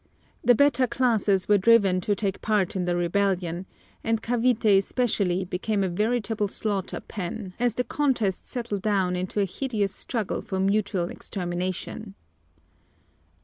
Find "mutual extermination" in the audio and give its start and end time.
10.59-12.15